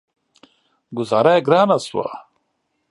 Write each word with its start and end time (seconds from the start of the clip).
ګوذاره 0.97 1.31
يې 1.35 1.41
ګرانه 1.47 1.77
شوه. 1.87 2.07